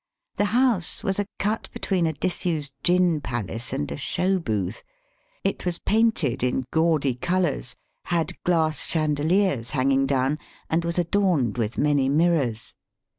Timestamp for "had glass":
8.05-8.87